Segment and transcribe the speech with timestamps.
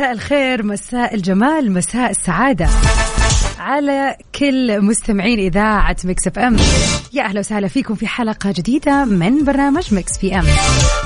[0.00, 2.68] مساء الخير مساء الجمال مساء السعادة.
[3.58, 6.56] على كل مستمعين إذاعة Mix FM
[7.12, 10.44] يا أهلا وسهلا فيكم في حلقة جديدة من برنامج Mix PM.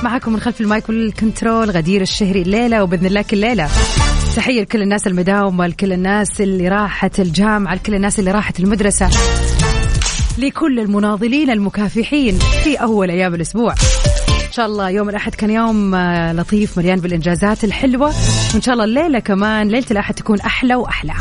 [0.03, 3.69] معكم من خلف المايك وال control غدير الشهري الليلة وبإذن الله كل ليلة.
[4.35, 9.09] تحية لكل الناس المداومة لكل الناس اللي راحت الجامعة لكل الناس اللي راحت المدرسة.
[10.37, 13.73] لكل المناضلين المكافحين في أول أيام الأسبوع.
[14.55, 18.13] شاء الله يوم الأحد كان يوم آه، لطيف مليان بالإنجازات الحلوة.
[18.53, 21.13] وإن شاء الله الليلة كمان ليلة الأحد تكون أحلى وأحلى.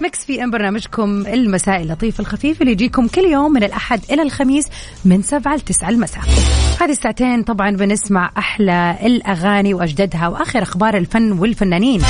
[0.00, 4.68] مكس في ام برنامجكم المسائي اللطيف الخفيف اللي يجيكم كل يوم من الأحد إلى الخميس
[5.04, 6.22] من 7 ل 9 المساء.
[6.80, 12.02] هذه الساعتين طبعا بنسمع أحلى الأغاني وأجددها وآخر أخبار الفن والفنانين.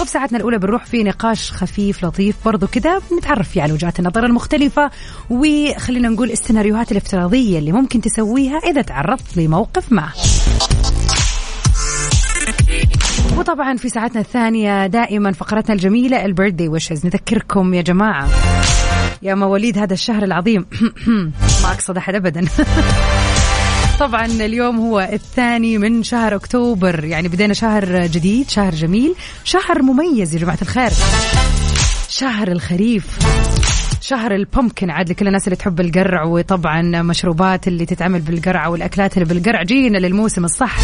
[0.00, 4.90] وبساعتنا الأولى بنروح في نقاش خفيف لطيف برضو كذا بنتعرف فيه على وجهات النظر المختلفة
[5.30, 10.08] وخلينا نقول السيناريوهات الافتراضية اللي ممكن تسويها إذا تعرضت لموقف ما.
[13.38, 18.28] وطبعا في ساعتنا الثانية دائما فقرتنا الجميلة البيرثدي ويشز نذكركم يا جماعة.
[19.22, 20.66] يا مواليد هذا الشهر العظيم.
[21.62, 22.44] ما أقصد أحد أبدا.
[24.00, 27.04] طبعا اليوم هو الثاني من شهر أكتوبر.
[27.04, 29.14] يعني بدينا شهر جديد شهر جميل.
[29.44, 30.90] شهر مميز يا جماعة الخير.
[32.08, 33.18] شهر الخريف.
[34.00, 39.34] شهر البمكن عاد لكل الناس اللي تحب القرع وطبعا مشروبات اللي تتعمل بالقرع والأكلات اللي
[39.34, 39.62] بالقرع.
[39.62, 40.76] جينا للموسم الصح.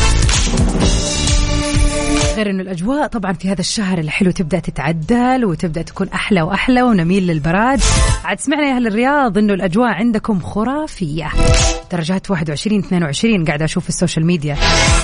[2.41, 3.07] غير إنه الأجواء.
[3.07, 7.81] طبعا في هذا الشهر الحلو تبدأ تتعدل وتبدأ تكون أحلى وأحلى ونميل للبراد.
[8.25, 11.29] عاد سمعنا يا أهل الرياض إنه الأجواء عندكم خرافية.
[11.93, 14.57] درجات 21 22 قاعدة أشوف في السوشيال ميديا.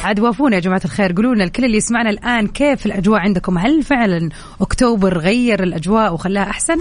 [0.04, 1.12] عاد وافونا يا جماعة الخير.
[1.12, 3.58] قولوا لنا الكل اللي يسمعنا الآن كيف الأجواء عندكم.
[3.58, 4.28] هل فعلا
[4.60, 6.78] أكتوبر غير الأجواء وخلاها أحسن؟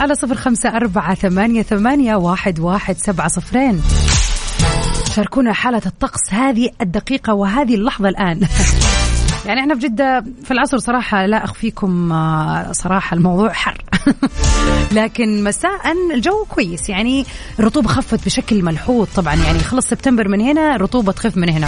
[0.00, 3.80] على صفر خمسة أربعة ثمانية ثمانية واحد واحد سبعة صفرين.
[5.16, 8.40] شاركونا حالة الطقس هذه الدقيقة وهذه اللحظة الآن.
[9.46, 13.84] يعني إحنا في جدة في العصر صراحة لا أخفيكم آه، صراحة الموضوع حر.
[14.98, 15.80] لكن مساء
[16.14, 17.24] الجو كويس يعني
[17.58, 21.66] الرطوبة خفت بشكل ملحوظ طبعا يعني خلص سبتمبر من هنا الرطوبة تخف من هنا.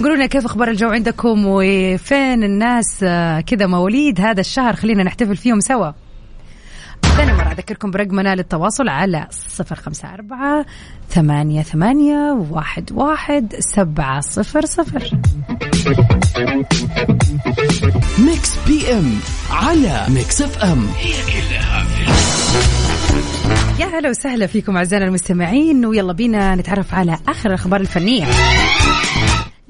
[0.00, 5.36] قولوا لنا كيف أخبار الجو عندكم وفين الناس آه، كذا مواليد هذا الشهر؟ خلينا نحتفل
[5.36, 5.90] فيهم سوا.
[7.02, 10.66] ثاني مرة أذكركم برقمنا للتواصل على صفر خمسة أربعة
[11.10, 15.10] ثمانية ثمانية واحد واحد سبعة صفر صفر.
[18.18, 19.14] Mix PM
[19.50, 20.88] على Mix FM
[23.80, 28.24] يا هلا وسهلا فيكم أعزائنا المستمعين ويلا بينا نتعرف على آخر الأخبار الفنية.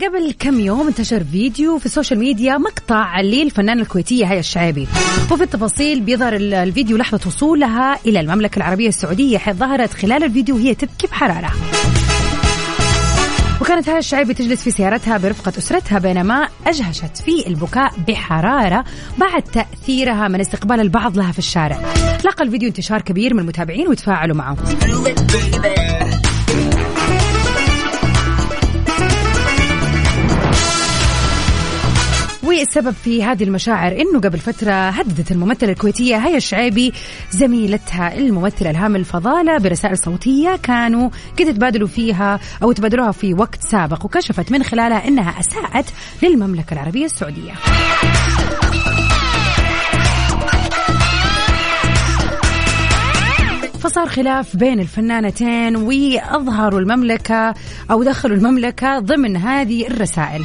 [0.03, 4.89] قبل كم يوم انتشر فيديو في ال social media مقطع للفنانة الكويتية هيا الشعيبي.
[5.33, 10.55] وفي التفاصيل بيظهر ال- الفيديو لحظة وصولها إلى المملكة العربية السعودية حيث ظهرت خلال الفيديو
[10.57, 11.51] وهي تبكي بحرارة
[13.69, 18.85] وكانت هيا الشعيبي تجلس في سيارتها برفقة أسرتها بينما أجهشت في البكاء بحرارة
[19.19, 21.79] بعد تأثيرها من استقبال البعض لها في الشارع.
[22.25, 24.57] لقى الفيديو انتشار كبير من المتابعين وتفاعلوا معه.
[32.49, 36.93] والسبب في هذه المشاعر إنه قبل فترة هددت الممثلة الكويتية هيا الشعيبي
[37.31, 44.05] زميلتها الممثلة الهام الفضالة برسائل صوتية كانوا قد تبادلوا فيها أو تبادلوها في وقت سابق
[44.05, 45.87] وكشفت من خلالها إنها أساءت
[46.23, 47.53] للمملكة العربية السعودية.
[53.81, 57.55] فصار خلاف بين الفنانتين وأظهروا المملكة
[57.91, 60.45] أو دخلوا المملكة ضمن هذه الرسائل.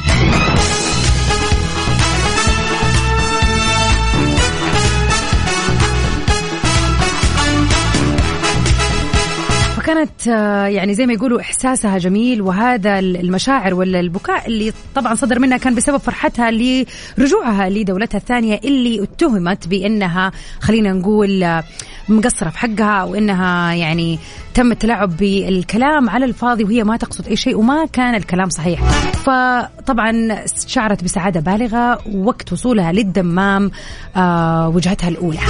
[9.84, 15.38] فكانت آه، يعني زي ما يقولوا إحساسها جميل وهذا المشاعر ولا البكاء اللي طبعا صدر
[15.38, 21.64] منها كان بسبب فرحتها لرجوعها لدولتها الثانية اللي اتهمت بأنها خلينا نقول آه،
[22.08, 24.18] مقصرة في حقها أو أنها يعني
[24.54, 28.80] تم التلاعب بالكلام على الفاضي وهي ما تقصد أي شيء وما كان الكلام صحيح.
[29.12, 33.70] فطبعا شعرت بسعادة بالغة وقت وصولها للدمام
[34.16, 35.40] آه وجهتها الأولى.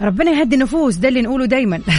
[0.00, 1.80] ربنا يهدي النفوس ده اللي نقوله دايما.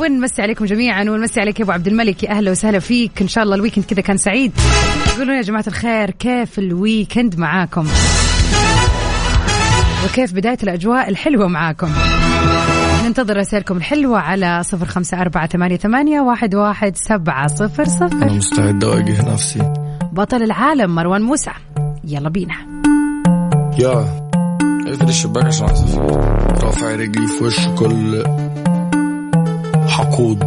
[0.00, 3.22] ونمسي عليكم جميعا ونمسي عليك يا أبو عبد الملك يا أهلا وسهلا فيك.
[3.22, 4.52] إن شاء الله ال weekend كذا كان سعيد.
[5.18, 7.88] قولوا يا جماعة الخير كيف ال weekend معاكم؟
[10.04, 11.92] وكيف بداية الأجواء الحلوة معاكم؟
[13.04, 18.12] ننتظر رسائلكم الحلوة على صفر خمسة أربعة ثمانية, ثمانية واحد, واحد سبعة صفر صفر.
[18.12, 19.72] أنا مستعد أواجه نفسي.
[20.12, 21.50] بطل العالم مروان موسى.
[22.04, 22.54] يلا بينا.
[23.78, 24.24] يا
[24.86, 26.02] اقفل الشباك عشان عصافير
[26.64, 28.24] رافع رجلي في وش كل
[29.88, 30.44] حقود.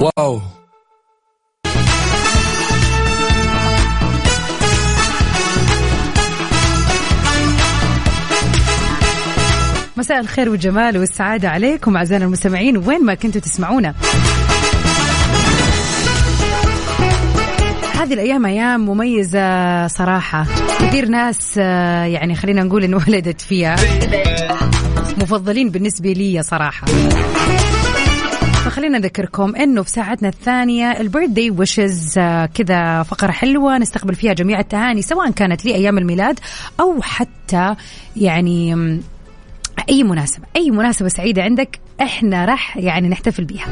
[0.00, 0.40] واو.
[10.06, 13.94] مساء الخير والجمال والسعادة عليكم أعزائنا المستمعين وين ما كنتوا تسمعونا.
[17.94, 20.46] هذه الأيام أيام مميزة صراحة.
[20.80, 23.76] كثير ناس آه، يعني خلينا نقول إن ولدت فيها.
[25.22, 26.86] مفضلين بالنسبة لي صراحة.
[28.64, 32.18] فخلينا نذكركم إنه في ساعتنا الثانية البيرث داي ويشز
[32.54, 36.40] كذا فقرة حلوة نستقبل فيها جميع التهاني سواء كانت لأيام الميلاد
[36.80, 37.74] أو حتى
[38.16, 38.74] يعني
[39.88, 43.66] أي مناسبة أي مناسبة سعيدة عندك إحنا راح يعني نحتفل بيها.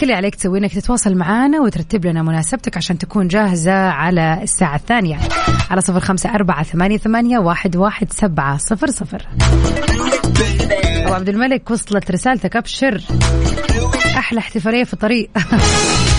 [0.00, 4.76] كل اللي عليك تسوي إنك تتواصل معنا وترتب لنا مناسبتك عشان تكون جاهزة على الساعة
[4.76, 5.18] الثانية.
[5.70, 9.26] على صفر خمسة أربعة ثمانية, ثمانية واحد, واحد سبعة صفر صفر.
[11.04, 13.02] أبو عبد الملك وصلت رسالتك أبشر.
[14.16, 15.30] أحلى احتفالية في الطريق.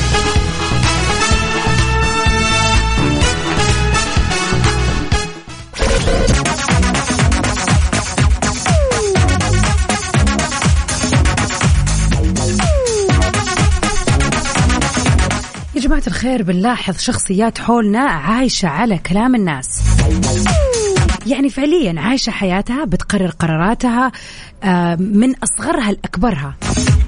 [16.18, 19.84] الخير بنلاحظ شخصيات حولنا عايشة على كلام الناس.
[21.28, 24.12] يعني فعليا عايشة حياتها بتقرر قراراتها
[24.64, 26.56] آه، من أصغرها لأكبرها.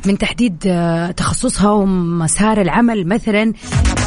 [0.05, 3.53] من تحديد آه، تخصصها ومسار العمل مثلا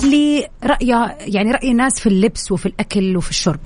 [0.04, 3.60] لرأي يعني رأي الناس في اللبس وفي الأكل وفي الشرب.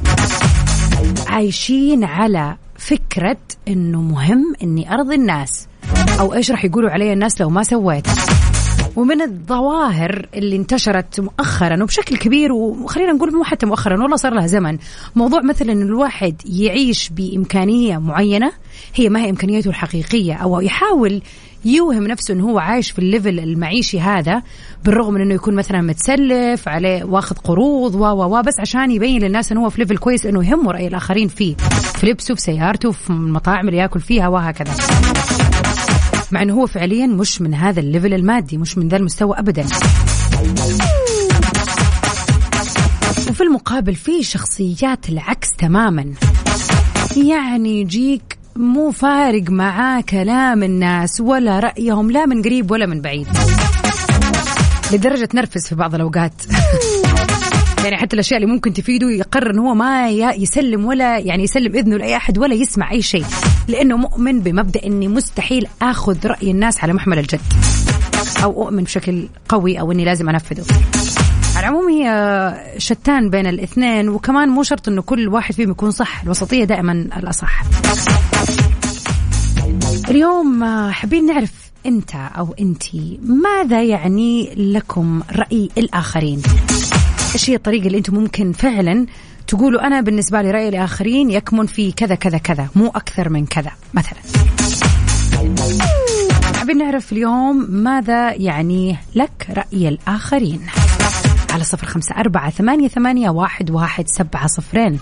[1.26, 3.38] عايشين على فكرة
[3.68, 5.68] أنه مهم أني أرضي الناس.
[6.20, 8.06] أو إيش راح يقولوا علي الناس لو ما سويت.
[8.96, 14.46] ومن الظواهر اللي انتشرت مؤخرا وبشكل كبير وخلينا نقول مو حتى مؤخرا والله صار لها
[14.46, 14.78] زمن
[15.16, 18.52] موضوع مثلا الواحد يعيش بإمكانية معينة
[18.94, 21.22] هي ما هي امكانيته الحقيقية أو يحاول
[21.64, 24.42] يوهم نفسه إنه هو عايش في ال level المعيشي هذا
[24.84, 29.52] بالرغم من إنه يكون مثلا متسلف عليه واخذ قروض و و بس عشان يبين للناس
[29.52, 31.54] إنه هو في level كويس إنه يهمه رأي الآخرين فيه
[31.94, 34.72] في لبسه في سيارته في المطاعم اللي يأكل فيها وهكذا.
[36.32, 39.66] مع إنه هو فعليا مش من هذا ال level المادي مش من ذا المستوى ابدا.
[43.28, 46.14] وفي المقابل في شخصيات العكس تماما.
[47.16, 53.26] يعني يجيك مو فارق معاه كلام الناس ولا رأيهم لا من قريب ولا من بعيد.
[54.92, 56.32] لدرجة تنرفز في بعض الأوقات.
[57.84, 61.96] يعني حتى الأشياء اللي ممكن تفيده يقرر انه هو ما يسلم ولا يعني يسلم إذنه
[61.96, 63.24] لأي أحد ولا يسمع أي شيء.
[63.68, 67.40] لأنه مؤمن بمبدأ إني مستحيل آخذ رأي الناس على محمل الجد.
[68.42, 70.64] أو أؤمن بشكل قوي أو إني لازم أنفذه.
[71.56, 76.22] على العموم هي شتان بين الاثنين وكمان مو شرط إنه كل واحد فيهم يكون صح.
[76.22, 77.62] الوسطية دائما الأصح.
[80.08, 81.52] اليوم حابين نعرف
[81.86, 86.42] أنت أو أنتي ماذا يعني لكم رأي الآخرين؟
[87.36, 89.06] إيش هي الطريقة اللي أنتم ممكن فعلا
[89.46, 93.70] تقولوا أنا بالنسبة لي رأي الآخرين يكمن في كذا كذا كذا مو أكثر من كذا
[93.94, 94.18] مثلا.
[96.58, 100.60] حابين نعرف اليوم ماذا يعني لك رأي الآخرين؟
[101.50, 104.98] على صفر خمسة أربعة ثمانية, ثمانية واحد, واحد سبعة صفرين.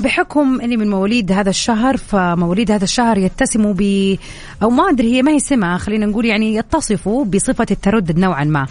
[0.00, 4.16] بحكم أني من مواليد هذا الشهر فمواليد هذا الشهر يتسموا ب
[4.62, 8.66] أو ما أدري هي ما هي سمة خلينا نقول يعني يتصفوا بصفة التردد نوعا ما.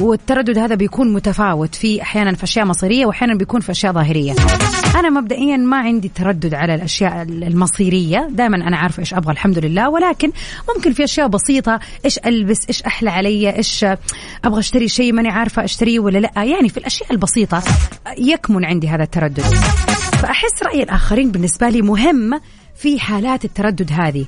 [0.00, 4.34] والتردد هذا بيكون متفاوت في أحيانا في اشياء مصيرية وأحيانا بيكون في اشياء ظاهرية.
[4.96, 8.28] أنا مبدئيا ما عندي تردد على الأشياء المصيرية.
[8.30, 10.32] دائما أنا عارفه إيش أبغى الحمد لله ولكن
[10.76, 13.84] ممكن في أشياء بسيطة إيش ألبس إيش أحلى علي إيش
[14.44, 16.44] أبغى أشتري شيء ماني عارفة أشتريه ولا لأ.
[16.44, 17.62] يعني في الأشياء البسيطة
[18.18, 19.40] يكمن عندي هذا التردد.
[20.22, 22.40] فأحس رأي الآخرين بالنسبة لي مهم
[22.80, 24.26] في حالات التردد هذه.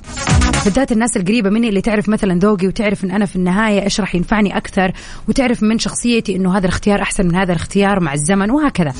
[0.65, 4.15] بالذات الناس القريبة مني اللي تعرف مثلا ذوقي وتعرف إن أنا في النهاية إيش راح
[4.15, 4.91] ينفعني أكثر
[5.27, 8.93] وتعرف من شخصيتي إنه هذا الاختيار أحسن من هذا الاختيار مع الزمن وهكذا.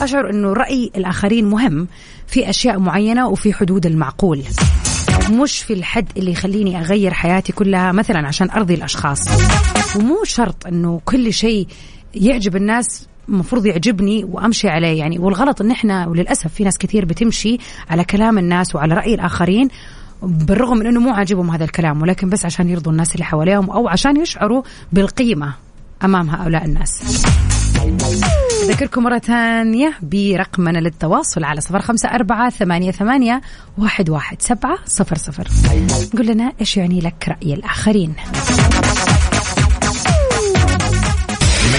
[0.00, 1.88] أشعر إنه رأي الآخرين مهم
[2.26, 4.42] في أشياء معينة وفي حدود المعقول.
[5.30, 9.20] مش في الحد اللي يخليني أغير حياتي كلها مثلا عشان أرضي الأشخاص.
[9.96, 11.66] ومو شرط إنه كل شيء
[12.14, 15.18] يعجب الناس المفروض يعجبني وأمشي عليه يعني.
[15.18, 17.58] والغلط إن إحنا وللأسف في ناس كثير بتمشي
[17.90, 19.68] على كلام الناس وعلى رأي الآخرين
[20.22, 23.88] بالرغم من إنه مو عاجبهم هذا الكلام ولكن بس عشان يرضوا الناس اللي حواليهم أو
[23.88, 25.54] عشان يشعروا بالقيمة
[26.04, 27.02] أمام هؤلاء الناس.
[28.62, 33.40] أذكركم مرة ثانية برقمنا للتواصل على صفر خمسة أربعة ثمانية, ثمانية
[33.78, 35.48] واحد, واحد سبعة صفر صفر.
[36.18, 38.14] قل لنا إيش يعني لك رأي الآخرين؟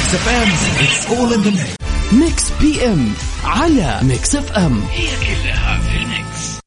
[0.08, 0.50] Mix FM
[0.84, 1.76] it's all in the mix
[2.12, 6.60] Mix PM على Mix FM هي كلها في ال mix.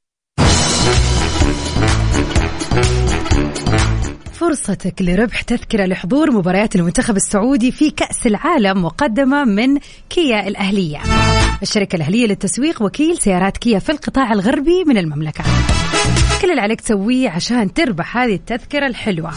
[4.33, 9.79] فرصتك لربح تذكرة لحضور مباريات المنتخب السعودي في كأس العالم مقدمة من
[10.11, 10.99] كيا الأهلية.
[11.63, 15.45] الشركة الأهلية للتسويق وكيل سيارات كيا في القطاع الغربي من المملكة.
[16.41, 19.33] كل اللي عليك تسويه عشان تربح هذه التذكرة الحلوة.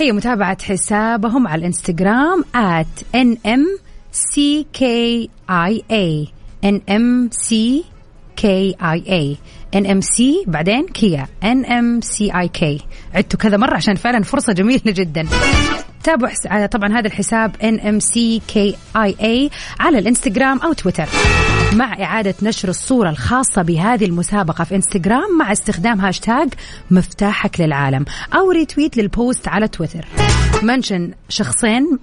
[0.00, 3.68] هي متابعة حسابهم على الإنستغرام at nmckia
[6.64, 7.94] nmckia
[9.74, 12.82] NMC بعدين كيا NMCIK
[13.14, 15.26] عدته كذا مرة عشان فعلا فرصة جميلة جدا.
[16.04, 21.08] تابعوا طبعا هذا الحساب NMCKIA على الإنستغرام أو تويتر.
[21.72, 26.48] مع إعادة نشر الصورة الخاصة بهذه المسابقة في إنستغرام مع استخدام هاشتاج
[26.90, 30.04] مفتاحك للعالم أو ريتويت للبوست على تويتر.
[30.62, 31.98] منشن شخصين.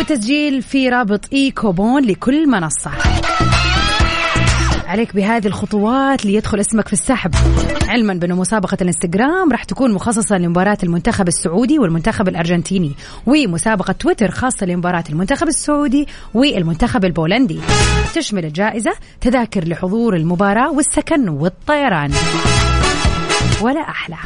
[0.00, 2.90] وتسجيل في رابط اي كوبون لكل منصة.
[4.90, 7.34] عليك بهذه الخطوات ليدخل اسمك في السحب.
[7.88, 12.92] علما بأن مسابقة الإنستغرام راح تكون مخصصة لمباراة المنتخب السعودي والمنتخب الأرجنتيني
[13.26, 17.60] ومسابقة تويتر خاصة لمباراة المنتخب السعودي والمنتخب البولندي.
[18.14, 22.12] تشمل الجائزة تذاكر لحضور المباراة والسكن والطيران.
[23.60, 24.16] ولا أحلى.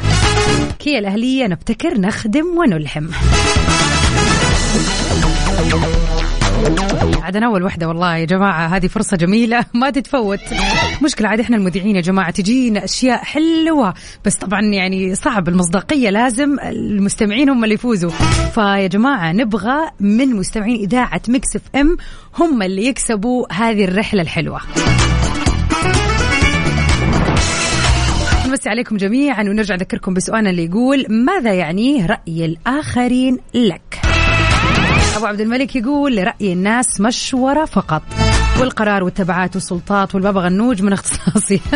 [0.79, 3.11] كيا الأهلية نبتكر نخدم ونلهم.
[7.25, 10.39] عاد أنا اول وحدة والله يا جماعة هذه فرصة جميلة ما تتفوت.
[11.03, 13.93] مشكلة عاد إحنا المذيعين يا جماعة تجينا أشياء حلوة
[14.25, 18.09] بس طبعا يعني صعب المصداقية لازم المستمعين هم اللي يفوزوا.
[18.53, 21.97] فيا جماعة نبغى من مستمعين إذاعة Mix FM
[22.37, 24.61] هم اللي يكسبوا هذه الرحلة الحلوة.
[28.47, 34.14] نمسي عليكم جميعا ونرجع نذكركم بسؤالنا اللي يقول ماذا يعني رأي الآخرين لك؟
[35.15, 38.01] أبو عبد الملك يقول لرأي الناس مشورة فقط.
[38.59, 41.61] والقرار والتبعات والسلطات والبابا غنوج من اختصاصي.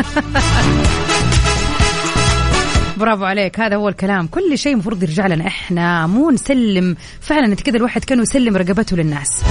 [2.97, 3.59] برافو عليك.
[3.59, 4.27] هذا هو الكلام.
[4.27, 6.07] كل شيء المفروض يرجع لنا إحنا.
[6.07, 6.95] مو نسلم.
[7.21, 9.43] فعلا كذا الواحد كأنه يسلم رقبته للناس.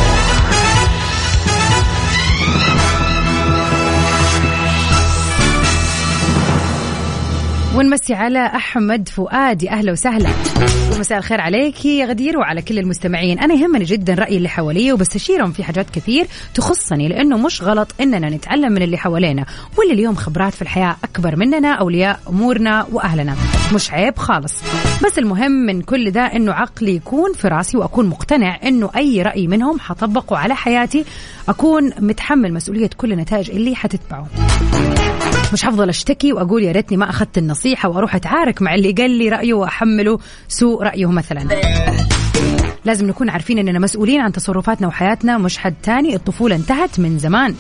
[7.77, 10.31] ونمسي على أحمد فؤاد يا أهلا وسهلا.
[10.99, 13.39] ومساء الخير عليك يا غدير وعلى كل المستمعين.
[13.39, 18.31] أنا يهمني جدا رايي اللي حواليا وبستشيرهم في حاجات كثير تخصني لأنه مش غلط إننا
[18.31, 23.37] نتعلم من اللي حوالينا واللي اليوم خبرات في الحياة أكبر مننا أولياء أمورنا وأهلنا.
[23.75, 24.63] مش عيب خالص.
[25.05, 29.47] بس المهم من كل ده إنه عقلي يكون في رأسي وأكون مقتنع إنه أي رأي
[29.47, 31.05] منهم حطبقه على حياتي
[31.49, 34.27] أكون متحمل مسؤولية كل النتائج اللي حتتبعه.
[35.53, 39.29] مش حفضل أشتكي وأقول يا ريتني ما أخذت النصيحة وأروح أتعارك مع اللي قال لي
[39.29, 41.49] رأيه وأحمله سوء رأيه مثلا.
[42.85, 45.39] لازم نكون عارفين إننا مسؤولين عن تصرفاتنا وحياتنا.
[45.39, 47.55] مش حد تاني الطفولة انتهت من زمان.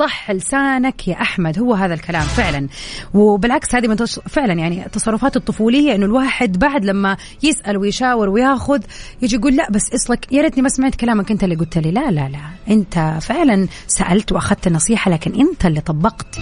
[0.00, 1.58] صح لسانك يا أحمد.
[1.58, 2.68] هو هذا الكلام فعلا.
[3.14, 4.18] وبالعكس هذه من تص...
[4.20, 8.80] فعلا يعني التصرفات الطفولية إنه الواحد بعد لما يسأل ويشاور وياخذ
[9.22, 11.30] يجي يقول لا بس اصلك يا ريتني ما سمعت كلامك.
[11.30, 12.38] أنت اللي قلت لي لا لا لا.
[12.74, 16.38] أنت فعلا سألت وأخذت النصيحه لكن أنت اللي طبقت.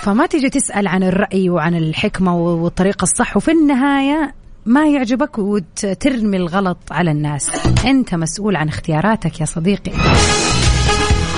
[0.00, 4.34] فما تيجي تسأل عن الرأي وعن الحكمة والطريقة الصح وفي النهاية
[4.66, 7.50] ما يعجبك وترمي الغلط على الناس.
[7.86, 9.92] أنت مسؤول عن اختياراتك يا صديقي.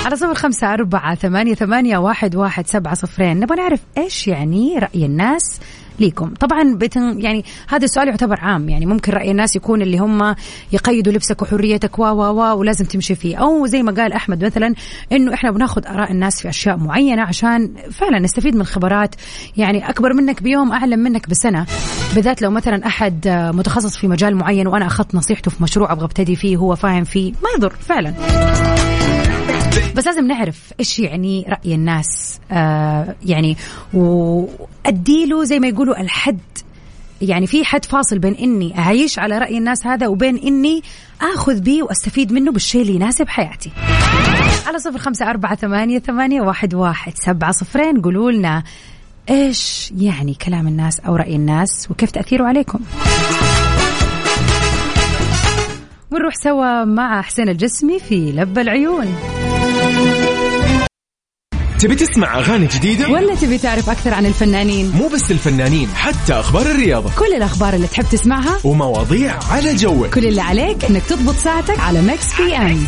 [0.09, 3.41] على صفر خمسة أربعة ثمانية, ثمانية واحد, واحد سبعة صفرين.
[3.41, 5.61] نبغى نعرف إيش يعني رأي الناس
[6.01, 6.35] ليكم.
[6.35, 8.69] طبعا بتن يعني هذا السؤال يعتبر عام.
[8.69, 10.35] يعني ممكن رأي الناس يكون اللي هم
[10.73, 13.37] يقيدوا لبسك وحريتك و و و ولازم تمشي فيه.
[13.37, 14.75] أو زي ما قال أحمد مثلا
[15.13, 19.15] إنه إحنا بناخذ آراء الناس في أشياء معينة عشان فعلا نستفيد من خبرات.
[19.57, 21.67] يعني أكبر منك بيوم أعلم منك بسنة.
[22.15, 26.37] بالذات لو مثلا أحد متخصص في مجال معين وأنا أخذت نصيحته في مشروع أبغى أبتدي
[26.37, 27.33] فيه هو فاهم فيه.
[27.33, 28.15] ما يضر فعلا.
[29.97, 33.57] بس لازم نعرف إيش يعني رأي الناس آه يعني
[33.95, 36.39] وأديله زي ما يقولوا الحد.
[37.23, 40.83] يعني في حد فاصل بين إني أعيش على رأي الناس هذا وبين إني
[41.35, 43.71] آخذ بيه وأستفيد منه بالشيء اللي يناسب حياتي.
[44.67, 47.13] على صفر خمسة أربعة ثمانية, ثمانية واحد, واحد.
[47.17, 48.01] سبعة صفرين.
[48.01, 48.63] قولوا لنا
[49.31, 52.81] إيش يعني كلام الناس أو رأي الناس وكيف تأثيره عليكم.
[56.13, 59.15] ونروح سوا مع حسين الجسمي في لب العيون
[61.79, 66.63] تبي تسمع أغاني جديدة؟ ولا تبي تعرف أكثر عن الفنانين؟ مو بس الفنانين حتى أخبار
[66.63, 71.81] الرياضة كل الأخبار اللي تحب تسمعها ومواضيع على ذوقك كل اللي عليك إنك تضبط ساعتك
[71.81, 72.85] على Mix PM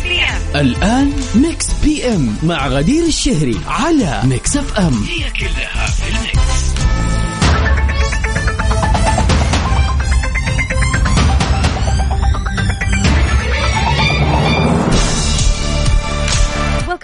[0.55, 6.71] الآن Mix PM مع غدير الشهري على Mix FM هي كلها في ال mix.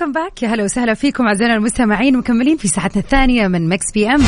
[0.07, 2.17] welcome back يا هلا وسهلا فيكم أعزائنا المستمعين.
[2.17, 4.23] مكملين في ساعتنا الثانية من Mix PM.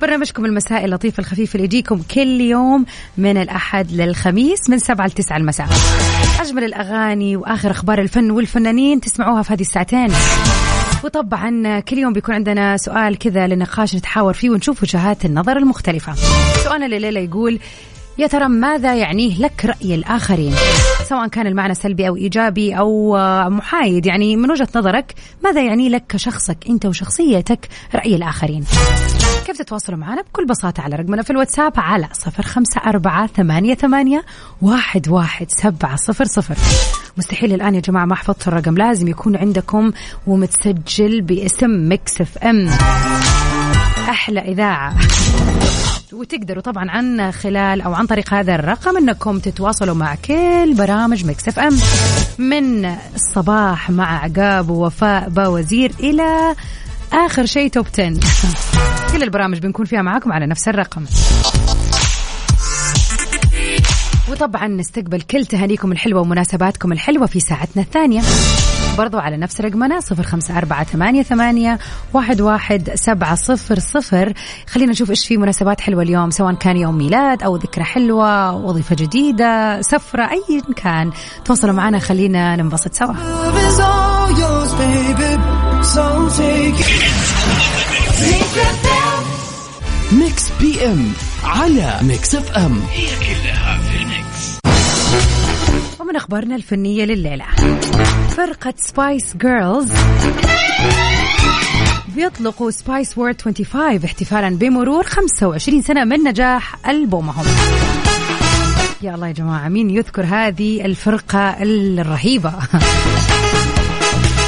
[0.00, 2.86] برنامجكم المسائي اللطيف الخفيف اللي يجيكم كل يوم
[3.18, 5.66] من الأحد للخميس من 7 ل 9 المساء.
[6.40, 10.08] أجمل الأغاني وآخر أخبار الفن والفنانين تسمعوها في هذه الساعتين.
[11.04, 16.14] وطبعا كل يوم بيكون عندنا سؤال كذا للنقاش نتحاور فيه ونشوف وجهات النظر المختلفة.
[16.64, 17.58] سؤالنا الليلة يقول
[18.20, 20.54] يا ترى ماذا يعنيه لك رأي الآخرين؟
[21.08, 23.16] سواء كان المعنى سلبي أو إيجابي أو
[23.48, 28.64] محايد يعني من وجهة نظرك ماذا يعني لك كشخصك أنت وشخصيتك رأي الآخرين؟
[29.46, 34.24] كيف تتواصلوا معنا؟ بكل بساطة على رقمنا في الواتساب على صفر خمسة أربعة ثمانية, ثمانية
[34.62, 36.56] واحد, واحد سبعة صفر صفر.
[37.16, 39.92] مستحيل الآن يا جماعة ما حفظت الرقم لازم يكون عندكم
[40.26, 42.68] ومتسجل باسم Mix FM.
[44.08, 44.94] أحلى إذاعة.
[46.12, 51.48] وتقدروا طبعا عن خلال أو عن طريق هذا الرقم إنكم تتواصلوا مع كل برامج Mix
[51.48, 51.78] FM.
[52.38, 56.54] من الصباح مع عقاب ووفاء باوزير إلى
[57.12, 58.20] آخر شيء Top 10
[59.12, 61.04] كل البرامج بنكون فيها معاكم على نفس الرقم.
[64.30, 68.20] وطبعا نستقبل كل تهانيكم الحلوة ومناسباتكم الحلوة في ساعتنا الثانية.
[68.98, 71.78] برضو على نفس رقمنا صفر خمسة أربعة ثمانية, ثمانية
[72.12, 74.32] واحد, واحد سبعة صفر صفر.
[74.66, 78.96] خلينا نشوف إيش في مناسبات حلوة اليوم سواء كان يوم ميلاد أو ذكرى حلوة وظيفة
[78.96, 81.10] جديدة سفرة أي كان.
[81.44, 83.14] تواصلوا معنا خلينا ننبسط سوا.
[90.12, 91.12] Mix PM
[91.44, 94.58] على Mix FM هي كلها في ال mix.
[96.00, 97.44] ومن أخبارنا الفنية لليلة.
[98.46, 99.92] فرقة Spice Girls
[102.16, 107.44] بيطلقوا Spice World 25 احتفالا بمرور 25 سنة من نجاح ألبومهم.
[109.02, 112.52] يا الله يا جماعة مين يذكر هذه الفرقة الرهيبة؟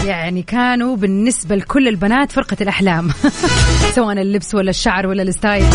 [0.07, 3.11] يعني كانوا بالنسبة لكل البنات فرقة الأحلام
[3.97, 5.67] سواء اللبس ولا الشعر ولا ال style.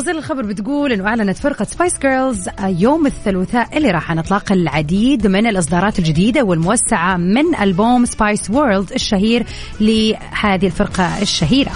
[0.00, 5.26] تفاصيل الخبر بتقول إنه أعلنت فرقة Spice Girls يوم الثلاثاء اللي راح عن إطلاق العديد
[5.26, 9.46] من الإصدارات الجديدة والموسعة من ألبوم Spice World الشهير
[9.80, 11.72] لهذه الفرقة الشهيرة.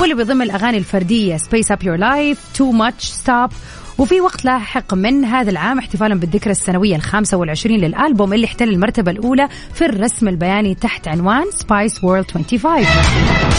[0.00, 3.50] واللي بيضم الأغاني الفردية Spice Up Your Life Too Much Stop
[3.98, 9.10] وفي وقت لاحق من هذا العام احتفالا بالذكرى السنوية الخامسة والعشرين للألبوم اللي احتل المرتبة
[9.10, 12.84] الأولى في الرسم البياني تحت عنوان سبايس وورلد 25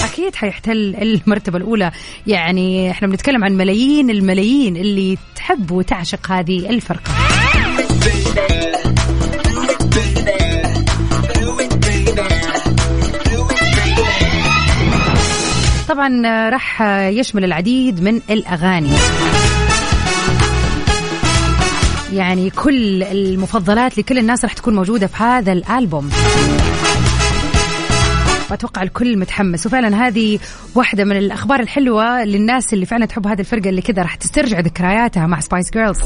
[0.03, 1.91] أكيد حيحتل المرتبة الأولى.
[2.27, 7.11] يعني إحنا بنتكلم عن ملايين الملايين اللي تحب وتعشق هذه الفرقة.
[15.89, 18.93] طبعا راح يشمل العديد من الأغاني.
[22.13, 26.09] يعني كل المفضلات لكل الناس راح تكون موجودة في هذا الألبوم.
[28.51, 29.65] واتوقع الكل متحمس.
[29.65, 30.39] وفعلا هذه
[30.75, 35.27] واحدة من الأخبار الحلوة للناس اللي فعلا تحب هذه الفرقة اللي كذا راح تسترجع ذكرياتها
[35.27, 35.99] مع سبايس جيرلز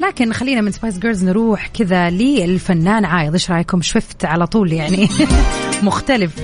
[0.00, 3.32] لكن خلينا من سبايس جيرلز نروح كذا للفنان عايض.
[3.32, 5.08] إيش رأيكم؟ شفت على طول يعني.
[5.82, 6.34] مختلف.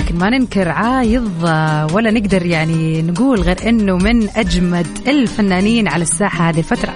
[0.00, 1.42] لكن ما ننكر عايض
[1.92, 6.94] ولا نقدر يعني نقول غير إنه من أجمد الفنانين على الساحة هذه الفترة.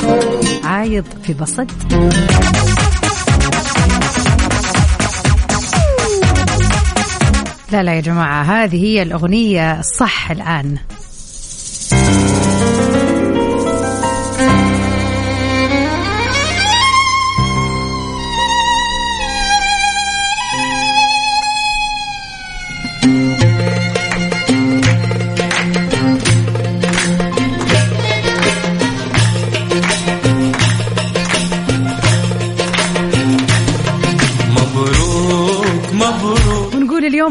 [0.64, 1.66] عايض في بسط.
[7.72, 10.76] لا لا يا جماعة هذه هي الأغنية الصح الآن.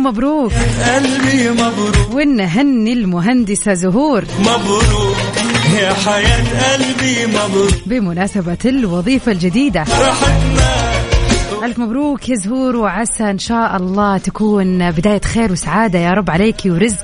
[0.03, 0.51] مبروك.
[0.95, 2.13] قلبي مبروك.
[2.13, 4.23] ونهني المهندسة زهور.
[4.39, 5.15] مبروك.
[5.79, 7.73] يا حياة قلبي مبروك.
[7.85, 9.79] بمناسبة الوظيفة الجديدة.
[9.79, 10.93] راحتنا
[11.63, 16.55] ألف مبروك يا زهور وعسى إن شاء الله تكون بداية خير وسعادة يا رب عليك
[16.65, 17.03] ورزق.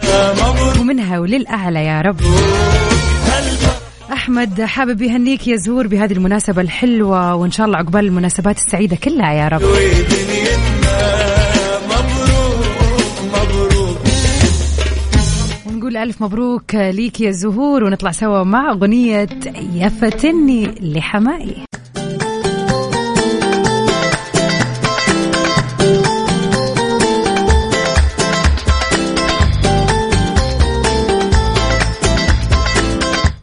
[0.79, 2.21] ومنها وللأعلى يا رب.
[4.13, 9.33] أحمد حابب يهنيك يا زهور بهذه المناسبة الحلوة وإن شاء الله عقبال المناسبات السعيدة كلها
[9.33, 9.61] يا رب.
[15.89, 19.27] ونقول ألف مبروك ليك يا زهور ونطلع سوا مع أغنية
[19.73, 21.65] يفتني لحمائي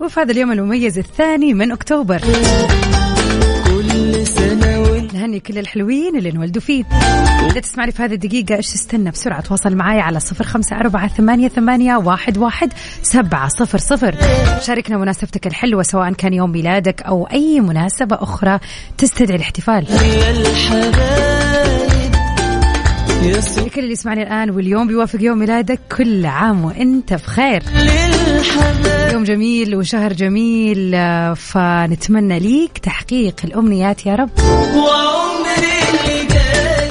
[0.01, 2.21] وفي هذا اليوم المميز الثاني من أكتوبر.
[5.27, 6.85] نهني كل الحلوين اللي انولدوا فيه.
[7.51, 11.49] إذا تسمعني في هذه الدقيقة إيش تستنى؟ بسرعة تواصل معي على صفر خمسة أربعة ثمانية,
[11.49, 14.15] ثمانية واحد, واحد سبعة صفر صفر.
[14.61, 18.59] شاركنا مناسبتك الحلوة سواء كان يوم ميلادك أو أي مناسبة أخرى
[18.99, 19.87] تستدعي الاحتفال.
[23.67, 27.63] لكل اللي يسمعني الآن واليوم بيوافق يوم ميلادك كل عام وأنت بخير.
[27.75, 34.31] للحبايب جميل وشهر جميل آه، فنتمنى ليك تحقيق الأمنيات يا رب.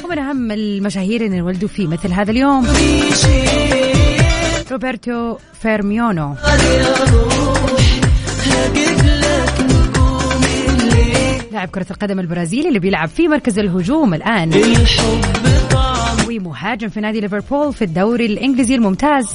[0.06, 2.68] ومن أهم المشاهير اللي انولدوا فيه مثل هذا اليوم
[4.72, 6.36] روبرتو فيرمينو.
[11.52, 14.52] لاعب كرة القدم البرازيلي اللي بيلعب في مركز الهجوم الآن.
[16.30, 19.26] ومهاجم في نادي ليفربول في الدوري الإنجليزي الممتاز.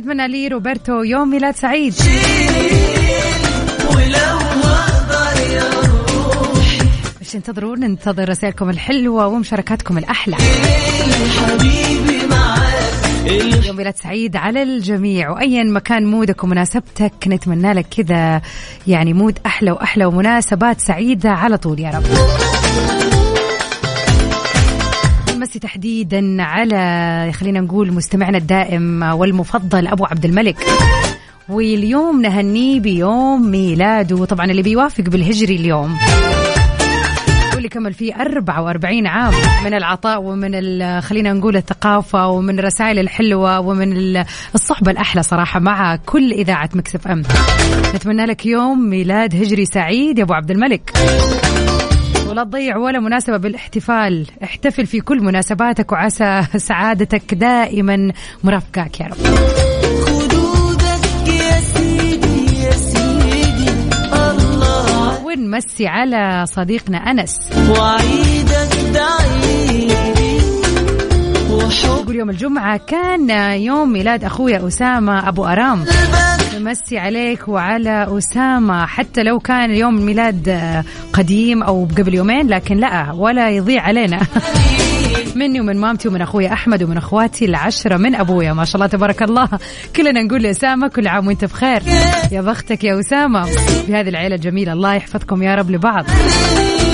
[0.00, 1.94] نتمنى لي روبرتو يوم ميلاد سعيد.
[7.20, 10.36] مش انتظروا ننتظر رسائلكم الحلوة ومشاركاتكم الأحلى.
[13.66, 15.30] يوم ميلاد سعيد على الجميع.
[15.30, 18.42] وايا مكان مودك ومناسبتك نتمنى لك كذا
[18.86, 22.04] يعني مود أحلى وأحلى ومناسبات سعيدة على طول يا رب.
[25.40, 30.56] نمسي تحديدا على خلينا نقول مستمعنا الدائم والمفضل أبو عبد الملك.
[31.48, 34.24] واليوم نهنيه بيوم ميلاده.
[34.24, 35.98] طبعا اللي بيوافق بالهجري اليوم.
[37.54, 43.92] واللي كمل فيه 44 عام من العطاء ومن خلينا نقول الثقافة ومن الرسائل الحلوة ومن
[43.92, 44.24] ال-
[44.54, 47.22] الصحبة الأحلى صراحة مع كل إذاعة مكسف أم.
[47.94, 50.92] نتمنى لك يوم ميلاد هجري سعيد يا أبو عبد الملك.
[52.30, 54.26] ولا تضيع ولا مناسبة بالاحتفال.
[54.44, 58.12] احتفل في كل مناسباتك وعسى سعادتك دائما
[58.44, 59.16] مرافقاك يا رب.
[60.06, 63.70] خدودك يا سيدي يا سيدي.
[64.12, 65.24] الله.
[65.24, 67.40] ونمسي على صديقنا أنس؟
[67.70, 69.89] وعيدك دعيلي
[71.70, 73.30] يقول يوم الجمعة كان
[73.60, 75.84] يوم ميلاد أخويا أسامة أبو أرام.
[76.58, 78.86] نمسي عليك وعلى أسامة.
[78.86, 80.58] حتى لو كان يوم الميلاد
[81.12, 84.20] قديم أو قبل يومين لكن لا ولا يضيع علينا.
[85.36, 88.52] مني ومن مامتي ومن أخويا أحمد ومن أخواتي العشرة من أبويا.
[88.52, 89.48] ما شاء الله تبارك الله.
[89.96, 91.82] كلنا نقول لأسامة كل عام وأنت بخير.
[92.32, 93.48] يا بختك يا أسامة.
[93.88, 94.72] بهذه العيلة الجميلة.
[94.72, 96.04] الله يحفظكم يا رب لبعض.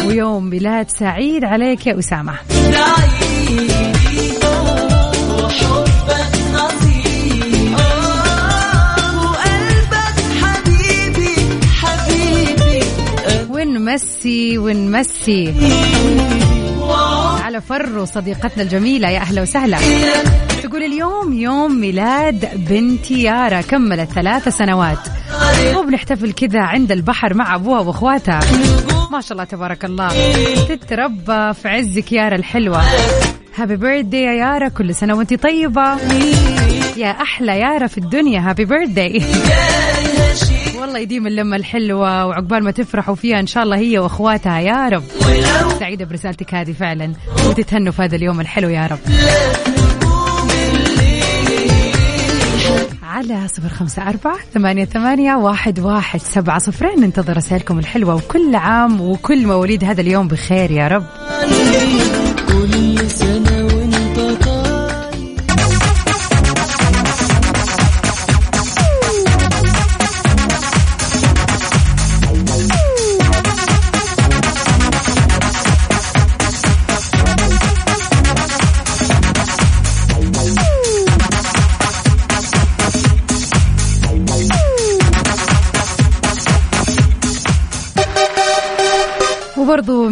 [0.07, 2.35] ويوم ميلاد سعيد عليك يا أسامة.
[13.87, 15.55] ونمسي ونمسي.
[17.43, 19.79] على فر صديقتنا الجميلة يا أهلا وسهلا.
[20.63, 24.99] تقول اليوم يوم ميلاد بنتي يارا كملت ثلاث سنوات.
[25.77, 28.41] وبنحتفل كذا عند البحر مع أبوها وأخواتها.
[29.13, 30.09] ما شاء الله تبارك الله.
[30.69, 32.83] تتربى في عزك يارا الحلوة.
[33.57, 35.97] هابي بيرثدي يا يارا كل سنة وانت طيبة.
[36.97, 39.23] يا أحلى يارا في الدنيا هابي بيرثدي
[40.87, 45.03] والله يديم اللمة الحلوة وعقبال ما تفرحوا فيها إن شاء الله هي وأخواتها يا رب.
[45.79, 47.13] سعيدة برسالتك هذه فعلا.
[47.49, 48.99] وتتهنوا في هذا اليوم الحلو يا رب.
[53.03, 59.01] على صفر خمسة أربعة ثمانية, ثمانية واحد, واحد سبعة صفرين ننتظر رسائلكم الحلوة وكل عام
[59.01, 61.07] وكل مواليد هذا اليوم بخير يا رب.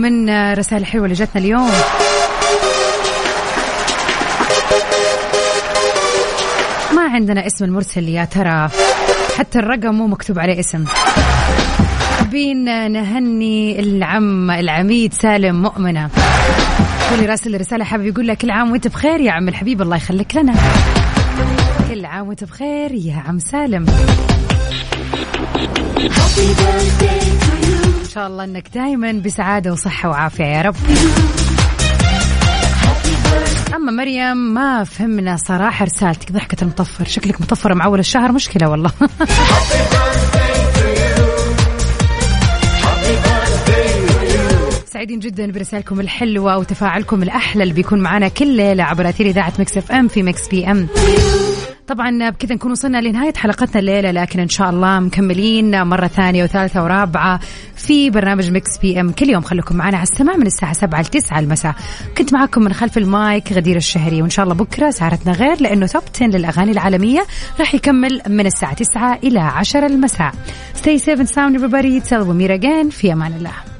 [0.04, 1.70] من رسائل الحلوة اللي جاتنا اليوم.
[6.96, 8.68] ما عندنا اسم المرسل يا ترى.
[9.38, 10.84] حتى الرقم مو مكتوب عليه اسم.
[12.18, 16.10] حابين نهني العم العميد سالم مؤمنة.
[17.10, 20.36] كل راسل رسالة حابب يقول لك كل عام وانت بخير يا عم الحبيب الله يخليك
[20.36, 20.54] لنا.
[21.88, 23.86] كل عام وانت بخير يا عم سالم.
[28.14, 30.74] شاء الله إنك دائما بسعادة وصحة وعافية يا رب.
[33.74, 37.04] أما مريم ما فهمنا صراحة رسالتك ضحكة المطفر.
[37.04, 38.90] شكلك مطفرة مع أول الشهر مشكلة والله.
[44.86, 49.78] سعيدين جدا برسائلكم الحلوة وتفاعلكم الأحلى اللي بيكون معنا كل ليلة عبر أثير إذاعة Mix
[49.78, 50.88] FM في Mix PM.
[51.88, 56.82] طبعا بكذا نكون وصلنا لنهاية حلقتنا الليلة لكن إن شاء الله مكملين مرة ثانية وثالثة
[56.82, 57.40] ورابعة
[57.76, 59.10] في برنامج Mix PM.
[59.12, 61.74] كل يوم خليكم معنا على السماع من الساعة 7 ل 9 المساء.
[62.18, 66.02] كنت معكم من خلف المايك غدير الشهري وإن شاء الله بكرة سهرتنا غير لأنه top
[66.14, 67.26] 10 للأغاني العالمية
[67.60, 70.32] راح يكمل من الساعة 9 إلى 10 المساء.
[70.76, 72.00] Stay safe and sound everybody.
[72.08, 72.90] Tell me again.
[72.90, 73.64] في أمان الله.